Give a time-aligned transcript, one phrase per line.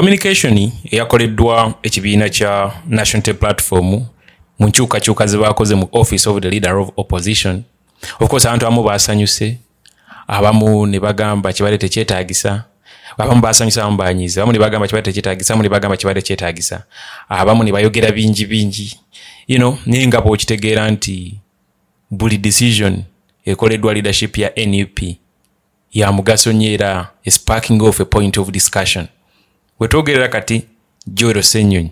[0.00, 4.06] communication eyakoleddwa ekibiina kya national Tea platform
[4.58, 7.62] mu nkyukakyuka ze baakoze mu office of the leader of opposition.
[8.20, 9.58] Of course abantu abamu baasanyuse
[10.28, 12.64] abamu ne bagamba kibadde tekyetaagisa
[13.18, 16.82] abamu basanyusa abamu banyiza abamu ne bagamba kibadde tekyetaagisa abamu ne bagamba kibadde kyetaagisa
[17.28, 19.00] abamu ne bayogera bingi bingi.
[19.48, 21.34] You know naye nga bwokitegeera nti
[22.10, 23.04] buli decision
[23.44, 25.02] ekoleddwa leadership ya nup
[25.92, 29.06] ya mugaso nnyo era sparking off a point of discussion
[29.80, 30.64] wetwogerera kati
[31.06, 31.90] joero senyonyi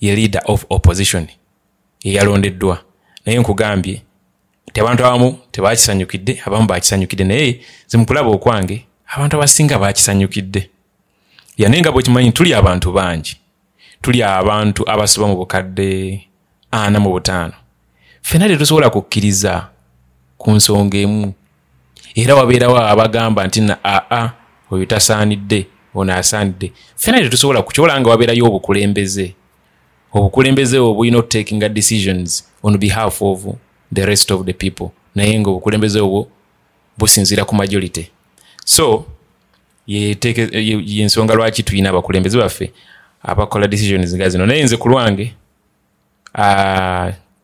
[0.00, 1.26] ye leader of opposition
[2.04, 2.82] eyalondeddwa
[3.26, 4.02] naye nkugambye
[4.72, 10.70] ti abantu abamu tebakisanyukidde abamu bakisanyukidde naye zimukulaba okwange abantu abasinga bakisanyukidde.
[11.56, 13.36] Yanaye nga bwekimanyi tuli abantu bangi.
[14.02, 16.26] Tuli abantu abasoba mu bukadde
[16.70, 17.52] ana mu butaano.
[18.22, 19.68] Fena tetusobola kukkiriza
[20.38, 21.32] ku nsonga emu.
[22.14, 24.30] Era wabeerawo abagamba nti na aa
[24.70, 25.66] oyo tasaanidde
[25.96, 29.34] ono asaanidde fena tetusobola kukyola nga wabeerayo obukulembeze.
[30.12, 33.46] Obukulembeze obwo bulina otakinga decisions on behalf of
[33.92, 34.90] the rest of the people.
[35.14, 36.28] Naye nga obukulembeze obwo
[36.98, 38.10] businziira ku majority.
[38.64, 39.06] So
[39.86, 42.72] yensonga lwaki tulina abakulembeze baffe
[43.22, 44.46] abakola decisions nga zino?
[44.46, 45.34] Naye nze ku lwange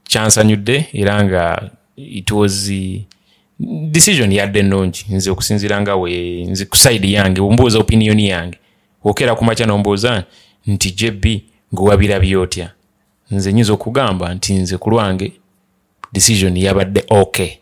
[0.04, 2.70] kyansanyudde era nga it was
[3.60, 8.58] decision yadde ennungi nze okusinziira nga we nze ku side yange ombuuza opinion yange.
[9.04, 10.24] Okera ku makya nombuuza
[10.66, 11.24] nti jb
[11.74, 12.70] ngewabirabye otya?
[13.30, 15.32] Nze nyinza okugamba nti nze ku lwange
[16.12, 17.58] decision yabadde ok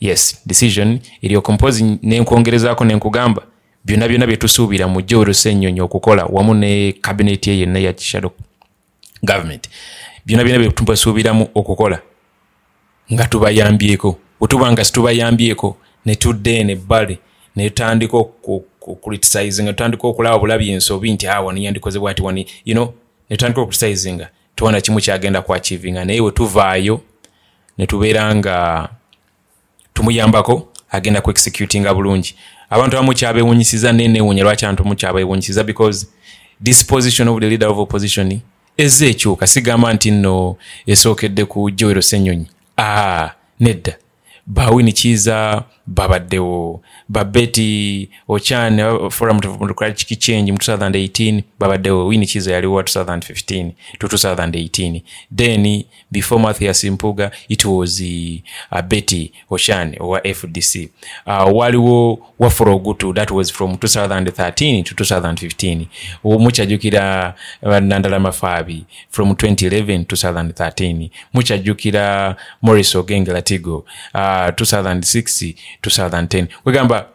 [0.00, 3.42] yes decision eryoka mpozi nenkwongerezaako nenkugamba
[3.84, 8.30] byonna byonna byetusuubira mu jowero ennyonyi okukola wamu ne kabineti ye yenna ya shadow
[9.22, 9.68] government.
[10.26, 12.00] Byonna byonna byetubasuubiramu okukola
[13.12, 17.18] nga tubayambyeko bwetuba nga situbayambyeko netudde nebbale
[17.56, 22.94] netutandika okucriticizinga tutandika okulaba bulabi ensobi nti awa niyandikoze bwati wani you know
[23.30, 27.00] netutandika okucriticizinga tuwana kimu kyagenda kuachivinga naye wetuvaayo
[27.78, 28.88] netubeera nga
[29.94, 32.34] tumuyambako agenda ku executinga bulungi.
[32.70, 35.64] Abantu abamu kyabewunyisiza nenewunya lwaki abantu mu kyabewunyisiza?
[35.64, 36.06] Because
[36.60, 38.40] disposition of the leader of opposition
[38.76, 40.56] ezze ekyuka sigamba nti nno
[40.86, 42.46] esookedde ku joero senyonyi
[42.78, 43.96] aa nedda
[44.46, 45.26] bawini ni
[45.86, 46.80] babaddewo.
[47.08, 52.06] Babeti ochan forum democratic change mu 2018 babaddewo.
[52.06, 55.02] Wini yaliwo 2015 to 2018
[55.36, 58.00] then before mathias mpuga it was
[58.72, 60.88] uh, betty ochan owa fdc
[61.26, 65.86] uh, waliwo wafula ogutu that was from 2013 to 2015
[66.24, 73.76] mukyajjukira nandala mafaabi from 2011 2013 mukyajjukira morris ogenge latigo
[74.14, 75.54] uh, 2006
[75.90, 77.06] 2010 kwegamba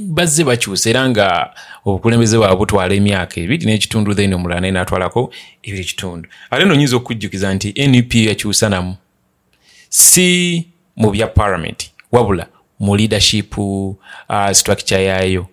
[0.00, 1.54] bazze bakyusa era nga
[1.84, 5.32] obukulembeze bwabwe butwala emyaka ebiri n'ekitundu then omulala naye natwalako
[5.62, 8.96] ebiri ekitundu ate no nyinza okukujjukiza nti nup yakyusa namu.
[9.88, 12.46] Si mu bya parliament wabula
[12.80, 13.96] mu leadership uh,
[14.52, 15.46] structure yaayo.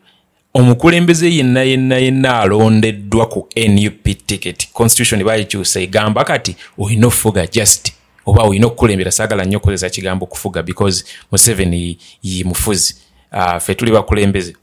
[0.54, 4.72] Omukulembeze yenna yenna yenna alondeddwa ku nup ticket.
[4.74, 7.92] Constitution bayikyusa egamba kati olina ofuga just
[8.28, 12.96] oba olina okukulembera saagala nnyo okukozesa kigambo okufuga because museveni ye mufuzi.
[13.32, 14.54] Uh, fe tuli bakulembeze.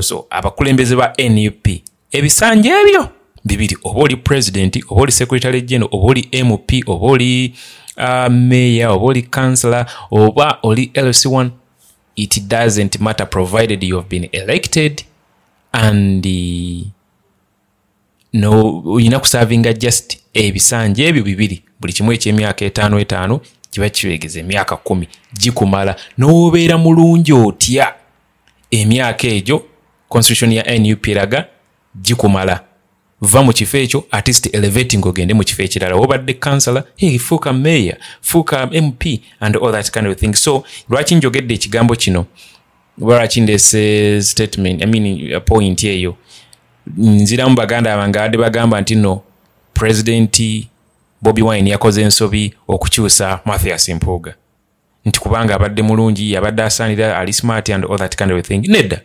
[0.00, 1.68] So abakulembeze ba nup
[2.12, 3.08] ebisanja ebyo
[3.44, 7.54] bibiri oba oli president oba oli secretary general oba oli mp oba oli
[7.96, 11.50] uh, mayor oba oli councillor oba oli lc1
[12.16, 15.02] it doesn't matter provided you have been elected
[15.72, 16.86] and uh,
[18.32, 23.40] no olina kusavinga just ebisanja ebyo bibiri buli kimu ekyemyaka etaano etaano
[23.70, 25.08] kiba kiwegeza emyaka kumi
[25.38, 25.96] gikumala.
[26.18, 27.94] N'obeera mulungi otya?
[28.70, 29.62] Emyaka egyo
[30.08, 31.46] constitution ya nup eraga
[32.02, 32.60] gikumala.
[33.20, 35.94] Va mu kifo ekyo artist elevating ogende mu kifo ekirala.
[35.96, 40.34] Obadde councilor hey, fuuka mayor fuuka mp and all that kind of thing.
[40.34, 42.26] So lwaki njogedde ekigambo kino?
[43.02, 46.16] Oba lwaki ndese statement I mean, point eyo?
[46.96, 49.22] Nziramu baganda bange abadde bagamba nti no
[49.74, 50.68] pulezidenti
[51.24, 54.34] bobi wine yakoze ensobi okukyusa mathias mpuuga.
[55.04, 59.00] Nti kubanga abadde mulungi yabadde asaanira ali smart and all that kind of thing nedda.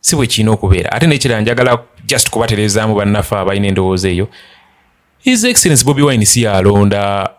[0.00, 0.92] Si bwe kirina okubeera.
[0.92, 4.28] Ate nekirala njagala just kubaterezaamu bannaffe abalina endowooza eyo.
[5.18, 7.30] His excellence bobi wine si yalonda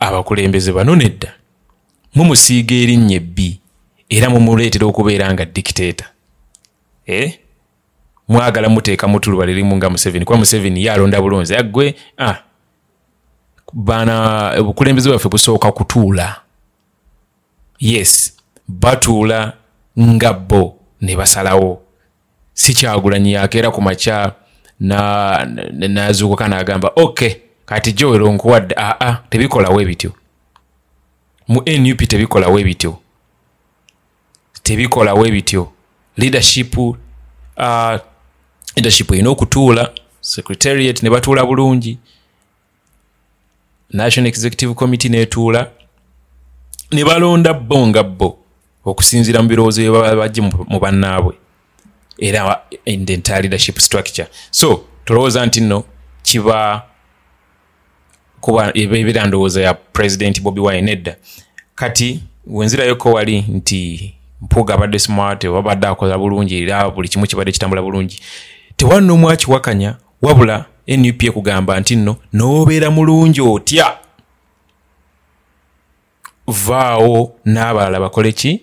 [0.00, 1.32] abakulembeze bano nedda.
[2.14, 3.60] Mumusiiga erinnya ebbi
[4.08, 6.06] era mumuleetera okubeera nga dictator.
[7.06, 7.38] Eh?
[8.28, 12.36] mwagala muteeka mutuluba lirimu nga museveni kuba museveni yalonda bulonzi aggwe ah.
[13.74, 16.40] Bana obukulembeze bwaffe busooka kutuula.
[17.78, 18.36] Yes
[18.68, 19.52] batuula
[19.98, 21.82] nga bo ne basalawo.
[22.54, 24.32] Sikyagulanyi yakeera ku makya
[24.80, 30.12] nazuukuka n'agamba ok kati joero nkuwadde aa tebikolawo ebityo.
[31.48, 32.98] Mu nup tebikolawo ebityo.
[34.62, 35.72] Tebikolawo ebityo.
[36.16, 36.94] Leadership uh,
[38.76, 39.90] leadership erina okutuula
[40.20, 41.98] secretariat ne batuula bulungi
[43.94, 45.70] national executive committee netuula
[46.92, 48.38] ne balonda bo nga bo
[48.84, 51.34] okusinziira mu birowoozo byebaba bajje mu bannaabwe.
[52.18, 54.28] Era in the entire leadership structure.
[54.50, 55.84] So tolowooza nti nno
[56.22, 56.82] kiba
[58.40, 61.16] kuba ebeera ndowooza ya president bobi wine nedda.
[61.74, 67.82] Kati wenzirayoko wali nti mpuga abadde smart wabadde akola bulungi era buli kimu kibadde kitambula
[67.82, 68.20] bulungi.
[68.76, 73.98] Tewali nomu akiwakanya wabula nup ekugamba nti nno noobeera mulungi otya?
[76.46, 78.60] Vaawo n'abalala bakole ki?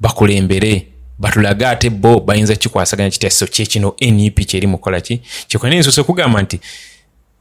[0.00, 0.86] Bakulembere.
[1.18, 5.20] Batulage ate bo bayinza kikwasaganya kitya so kyekino nup kyeri mukola ki?
[5.48, 6.60] Kyekona ensose kugamba nti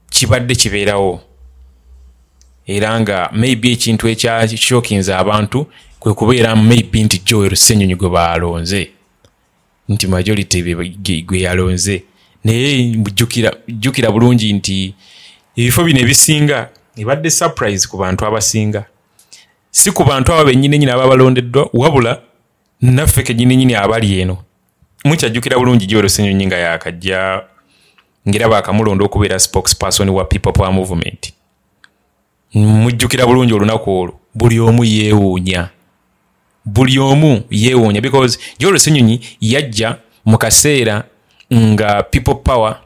[0.10, 1.22] kibadde kibeerawo.
[2.68, 5.68] Era nga maybe ekintu ekyakyokinza abantu
[6.00, 8.90] kwe kubeera maybe nti joel senyonyi gwe balonze
[9.90, 10.75] nti majority
[11.24, 12.04] gwe yalonze
[12.46, 12.84] naye
[13.68, 14.94] jjukira bulungi nti
[15.56, 18.86] ebifo bino ebisinga ebadde surprise ku bantu abasinga.
[19.72, 22.22] Si ku bantu abo bennyini nyini aba balondeddwa wabula
[22.82, 24.38] naffe kenyini nyini abali eno.
[25.06, 27.42] Mukyajjukira bulungi joel senyonyi nga yakajja
[28.30, 31.34] ngaera bakamulonda okubeera spokesperson wa people power movement.
[32.54, 34.20] Mujjukira bulungi olunaku olwo.
[34.36, 35.70] Buli omu yeewuunya.
[36.66, 41.04] Buli omu yeewuunya because joel senyonyi yajja mu kaseera
[41.54, 42.80] nga people power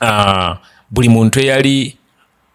[0.00, 0.56] uh,
[0.90, 1.96] buli muntu eyali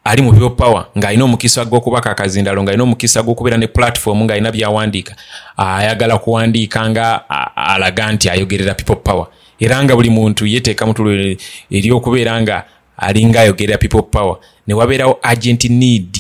[0.04, 5.16] ali mu power ng'alina omukisa gw'okubaka akazindalo ng'alina omukisa gw'okubeera ne platform ng'alina byawandiika
[5.58, 9.28] ayagala uh, kuwandiika nga uh, alaga nti ayogerera people power.
[9.60, 11.38] Era nga buli muntu yeteeka mutulo
[11.70, 12.66] ery'okubeera nga
[12.98, 14.38] alinga ayogerera people power
[14.68, 16.18] ne wabeerawo agent need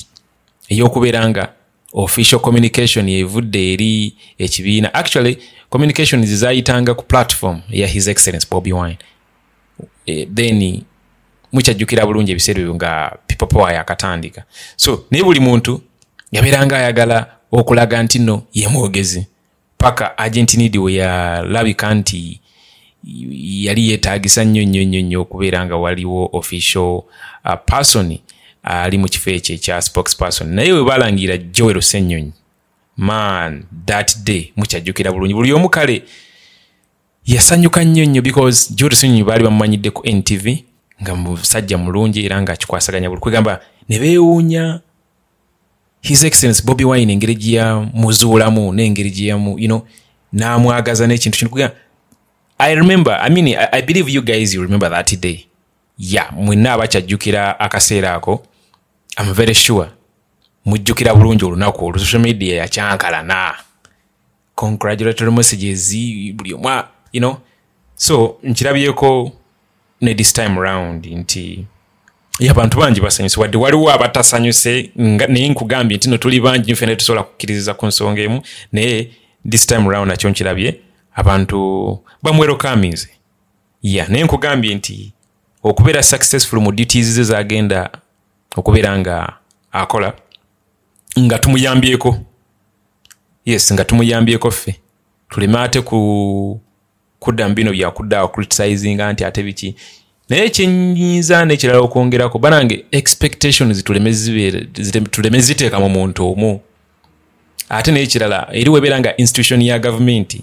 [0.69, 1.53] ey'okubeera nga
[1.93, 4.93] official communication yevudde eri ekibiina.
[4.93, 5.37] Actually
[5.71, 8.97] communications zayitanga ku platform ya his excellence bobi wine.
[10.05, 10.83] E, then
[11.51, 13.17] mukyajjukira bulungi ebiseera ebyo nga
[13.49, 14.43] power yakatandika
[14.75, 15.81] so naye buli muntu
[16.31, 19.27] yabeeranga ayagala okulaga nti nno yemwogezi
[19.77, 22.39] paka agent need we yalabika nti
[23.31, 27.03] yali yeetagisa nnyo nnyo nnyo nnyo okubeera nga waliwo official
[27.45, 28.17] uh, person
[28.63, 30.53] ali mu kifo ekyo ekya spokesperson.
[30.53, 32.31] Naye we balangira joel senyonyi
[33.01, 35.33] man that day mukyajjukira bulungi.
[35.33, 36.03] Buli omu kale
[37.25, 40.47] yasanyuka nnyo nnyo because joel senyonyi baali bamumanyidde ku ntv
[41.01, 43.59] nga musajja mulungi era nga kikwasaganya buli kwegamba
[43.89, 44.79] ne beewuunya
[46.01, 49.81] his excellence bobi wine engeri gye yamuzuulamu n'engeri gye yamu you know
[50.33, 51.75] n'amwagaza n'ekintu kino kugamba
[52.57, 55.45] i remember i mean I, i believe you guys you remember that day.
[55.97, 58.45] Ya yeah, mwenna abakyajjukira akaseera ako
[59.15, 59.89] am very sure
[60.65, 63.55] mujjukira bulungi olunaku olwo social media yakyankalana.
[64.55, 65.95] Congratulatory messages
[66.33, 67.37] buli omwa you know.
[67.95, 69.31] So nkirabyeko
[70.01, 71.65] ne this time round nti
[72.49, 73.39] abantu bangi basanyuse.
[73.39, 78.21] Wadde waliwo abatasanyuse naye nkugambye nti no tuli bangi nfe ne tusobola kukkiririza ku nsonga
[78.21, 78.41] emu.
[78.71, 79.11] Naye
[79.49, 80.79] this time round nakyo nkirabye
[81.15, 83.09] abantu bamwerokaminze
[83.83, 85.13] ya naye nkugambye nti
[85.63, 87.89] okubeera successful mu duties ze zagenda
[88.55, 89.33] okubeera nga
[89.71, 90.13] akola
[91.19, 92.17] nga tumuyambyeko.
[93.45, 94.75] Yes nga tumuyambyeko ffe.
[95.29, 96.59] Tuleme ate ku
[97.19, 99.75] kudda mu bino byakuddaawo criticizinga nti ate biki.
[100.29, 103.83] Naye kyenyinza nekirala okwongerako banange expectations
[105.11, 106.59] tuleme ziteeka mu muntu omu.
[107.69, 110.41] Ate naye kirala eri webeera nga institution ya gavumenti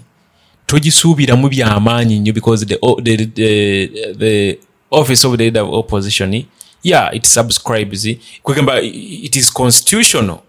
[0.65, 4.59] togisuubiramu byamaanyi nnyo because the, the, the, the
[4.91, 6.45] office of the leader of opposition
[6.83, 8.07] yeah it subscribes.
[8.43, 10.39] Kwegamba it is constitutional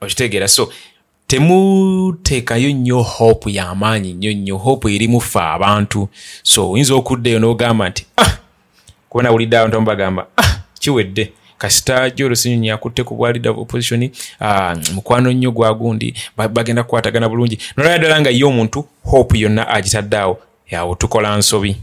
[0.00, 0.48] okitegeera.
[0.48, 0.72] So
[1.26, 6.08] temuteekayo nnyo hope y'amaanyi nnyo nnyo hope erimufe abantu.
[6.42, 8.38] So oyinza okuddaeyo n'ogamba nti ah
[9.08, 11.32] kubona wulidde abantu bagamba ah kiwedde.
[11.58, 17.58] Kasita jolusinyonyi akutte ku bwa leader of opposition ah, mukwano nnyo gwagundi bagenda kukwatagana bulungi.
[17.76, 20.38] Nolaya ddala nga ye omuntu hope yonna agitaddeawo
[20.76, 21.76] awo tukola nsobi.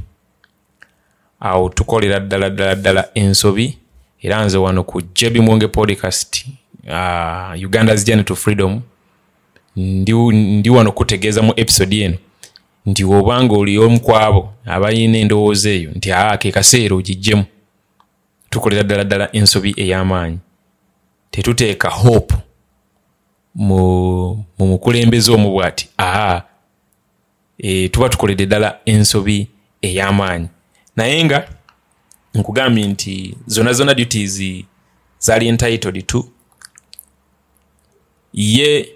[1.40, 3.78] Awo tukolera ddala ddala ddala ensobi.
[4.22, 6.46] Era nze wano ku jebi mwonge podcast
[6.86, 8.82] uh, uganda's journey to freedom
[9.76, 12.18] ndi, wano kutegeeza mu episode eno.
[12.86, 17.44] Nti obanga oli omu kwabo abalina endowooza eyo nti aa ke kaseera ogijjemu
[18.50, 20.38] tukolera ddala ddala ensobi ey'amaanyi.
[21.32, 22.36] Tetuteeka hope
[23.56, 26.42] mu mukulembeze omu bwati aa
[27.58, 29.48] e, tuba tukoledde ddala ensobi
[29.82, 30.48] ey'amaanyi.
[30.96, 31.48] Naye nga
[32.34, 34.64] nkugambye nti zona zona duties
[35.20, 36.26] zaali entitled to
[38.36, 38.90] ye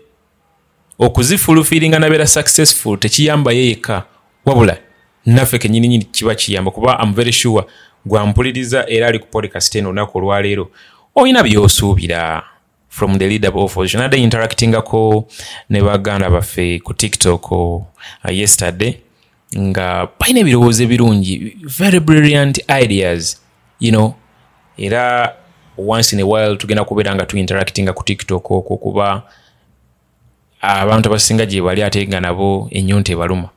[0.99, 4.03] okuzifulufiringa nabeera successful tekiyamba ye yekka.
[4.45, 4.77] Wabula
[5.25, 7.65] naffe kenyininyini kiba kiyamba kuba am very sure
[8.05, 10.71] gwampuliriza era ali ku podcast eno olunaku olwaleero
[11.15, 12.43] olina byosuubira
[12.89, 15.27] from the leader of opposition adde interactingako
[15.69, 17.83] ne baganda baffe ku tiktok uh,
[18.31, 18.93] yesterday
[19.57, 23.41] nga balina ebirowoozo ebirungi very brilliant ideas
[23.79, 24.13] you know.
[24.77, 25.35] Era
[25.79, 29.23] once in a while tugenda kubeera nga tuinteractinga ku tiktok okwo kuba
[30.61, 33.49] abantu abasinga gye bali ate nga nabo enyonta ebaluma.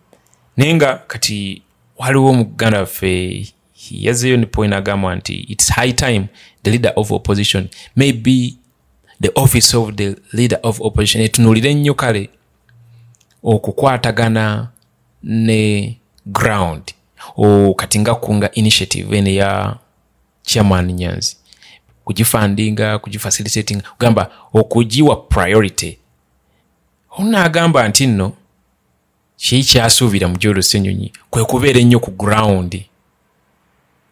[0.57, 1.63] Naye nga kati
[1.99, 3.47] waliwo omuganda waffe
[3.91, 6.27] yazeeyo ne point agamba nti its high time
[6.63, 8.57] the leader of opposition maybe
[9.21, 12.31] the office of the leader of opposition etunuulire ennyo kale
[13.43, 14.69] okukwatagana
[15.23, 16.83] ne ground.
[17.37, 19.77] O kati nga kunga initiative ene ya
[20.43, 21.37] chairman nyanzi
[22.05, 25.99] kugifandinga kugifacilitating kugamba okugiwa priority.
[27.19, 28.33] Onaagamba nti nno
[29.37, 32.85] kii kyasuubira mu gyolusenyonyi kwe kubeera ennyo ku ground.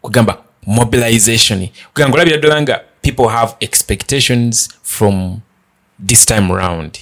[0.01, 1.69] Kugamba mobilization.
[1.93, 5.39] Kugamba olabira ddala nga people have expectations from
[6.07, 6.97] this time round.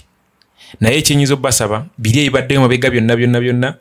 [0.79, 3.75] Naye ekyenyinza obbasaba biri ebibaddeyo mabega byonna byonna byonna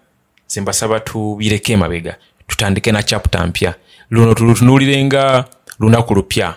[0.48, 3.74] zembasaba tubireko emabega tutandike na chapta mpya.
[4.10, 5.44] Luno tulutunuulirenga
[5.80, 6.54] lunaku lupya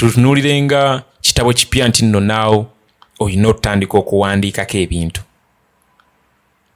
[0.00, 2.66] tulutunuulirenga kitabo kipya nti nno naawo
[3.18, 5.22] olina otutandika okuwandiikako ebintu.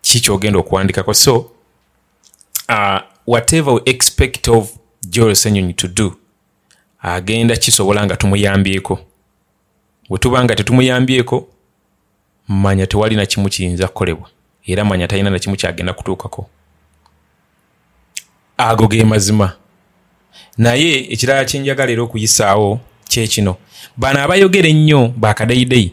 [0.02, 1.50] Kiki kyogenda okuwandikako so
[2.68, 4.76] uh, whatever we expect of
[5.08, 6.16] joel senyonyi to do
[7.02, 8.98] agenda kisobola nga tumuyambyeko.
[10.08, 11.48] Bwe tuba nga tetumuyambyeko
[12.48, 14.30] manya tewali nakimu kiyinza kukolebwa
[14.66, 16.46] era manya talina nakimu kyagenda kutuukako.
[18.56, 19.56] Ago ge mazima.
[20.58, 22.80] Naye ekirala kyenjagala era okuyisaawo
[23.14, 23.56] kyekino.
[23.96, 25.92] Bano abayogera ennyo bakadeideyi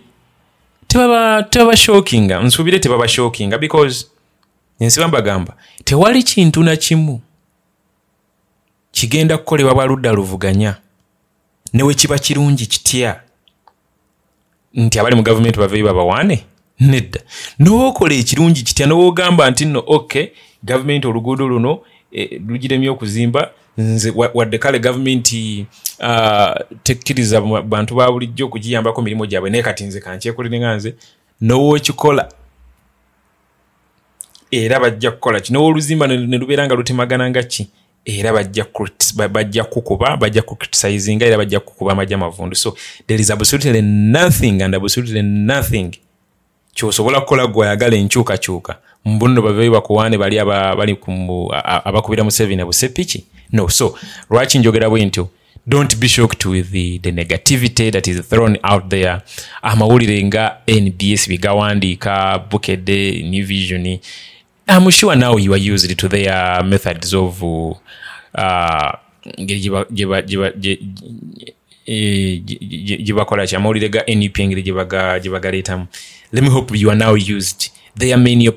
[0.88, 4.08] tebaba tebaba shokinga nsuubire tebaba shokinga because
[4.80, 7.22] ensiba mbagamba tewali kintu na kimu
[8.92, 10.76] kigenda kukolebwa bwaludda luvuganya
[11.74, 13.22] newe kiba kirungi kitya?
[14.74, 16.44] Nti abali mu gavumenti baveeyo babawaane
[16.80, 17.20] nedda.
[17.60, 18.88] Nowokola ekirungi kitya?
[18.88, 20.32] Nowoogamba nti nno ok
[20.64, 21.80] gavumenti oluguudo luno
[22.12, 23.52] e, lugiremye okuzimba
[23.82, 25.66] nze wadde kale gavumenti
[26.00, 29.50] uh, tekkiriza bantu ba bulijjo okugiyambako mirimu gyabwe.
[29.50, 30.96] Naye kati nze kankyekolerenga nze
[31.42, 32.30] nowookikola
[34.52, 35.54] era bajja kukola ki?
[35.54, 37.68] Nowooluzimba ne lubeera nga lutemagana nga ki?
[38.06, 42.76] Era bajja kukuba bajja kucriticizinga era bajja kukuba amajja amavundu so
[43.08, 45.92] there is absolutely nothing and absolutely nothing
[46.74, 50.40] kyosobola kukola gweyagala enkyukakyuka mbuno baveyo bakuwaane bali
[51.84, 53.98] abakubira museveni busepiki no so
[54.30, 55.30] lwaki njogera bwe ntyo?
[55.68, 59.22] Don't be shocked with the, the negativity that is thrown out there.
[59.62, 64.00] Amawulire nga nbs bigawandiika bukedde new vision
[64.68, 67.72] I'm sure now you are used to their methods of uh,
[73.04, 73.56] gyebakola ki?
[73.56, 75.88] Amawulire ga nup engeri gyebagaleetamu
[76.32, 77.72] let me hope you are now used.
[77.96, 78.54] Their main uh,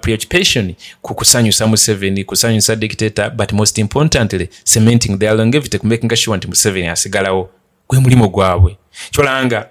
[0.00, 0.74] preoccupation.
[1.02, 5.78] Ku kusanyusa museveni kusanyusa dictator but most importantly cementing their longevity.
[5.78, 7.50] Kumaking sure nti museveni asigalawo
[7.88, 8.76] gwe mulimu gwabwe.
[9.10, 9.68] Kyolanga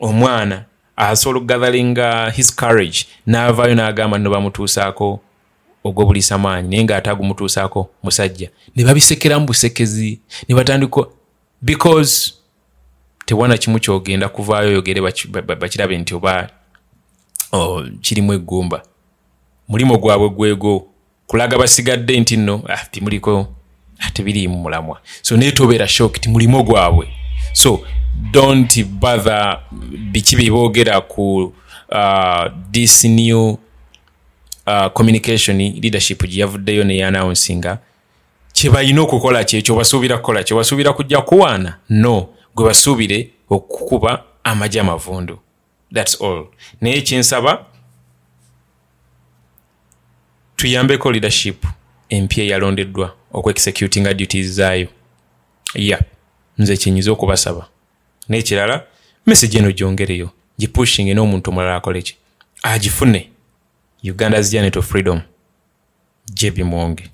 [0.00, 0.64] omwana
[0.96, 5.20] asobola okugatharinga his courage n'avaayo n'agamba nno bamutuusaako
[5.84, 8.50] ogwobuliisa maanyi naye ngaate agumutuusaako musajja.
[8.76, 11.06] Ne babisekeramu busekezi ne batandika
[11.62, 12.34] because
[13.26, 15.00] tewana kimu kyogenda kuvaayo oyogere
[15.58, 16.50] bakirabe nti oba
[18.00, 18.82] kirimu eggumba.
[19.68, 20.86] Mulimo gwabwe gwego.
[21.26, 23.46] Kulaga basigadde nti nno ah, timuliko
[23.98, 25.00] ah, tebiriimu mulamwa.
[25.22, 27.08] So naye tobeera shok ti mulimo gwabwe.
[27.52, 27.80] So
[28.30, 29.60] don't bother
[30.12, 31.52] biki byeboogera ku
[31.88, 33.58] uh, this new
[34.66, 37.78] uh, communication leadership gyeyavuddeyo neyannouncinga
[38.52, 41.76] kyebalina okukola kyekyo basuubira kukola kye basuubira kujja kuwaana?
[41.88, 42.28] No.
[42.54, 45.38] Gwe basuubire okukuba amagye amavundu
[45.94, 46.46] thats all.
[46.80, 47.66] Naye kyensaba
[50.56, 51.64] tuyambeko leadership
[52.08, 54.88] empya eyalondeddwa okuexecutinga duties zaayo.
[55.74, 56.00] Ya yeah.
[56.58, 57.68] nze kyenyiza okubasaba.
[58.28, 58.86] Nekirala
[59.26, 62.16] message eno gyongereyo gipushing n'omuntu omulala akoleki
[62.62, 63.30] agifune
[64.04, 65.20] uganda's journey to freedom
[66.34, 67.10] jebi mwonge